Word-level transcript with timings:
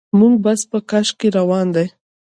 زموږ 0.11 0.33
بس 0.43 0.61
په 0.71 0.77
کش 0.89 1.07
کې 1.19 1.27
روان 1.37 1.67
دی. 1.75 1.85